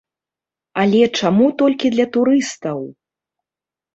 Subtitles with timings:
[0.83, 2.79] Але чаму толькі для турыстаў?